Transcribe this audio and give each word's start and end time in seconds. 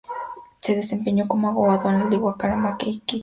Se 0.61 0.75
desempeñó 0.75 1.27
como 1.27 1.47
abogado 1.47 1.91
en 1.91 1.99
La 1.99 2.09
Ligua, 2.09 2.35
Calama 2.35 2.71
e 2.79 2.89
Iquique. 2.89 3.19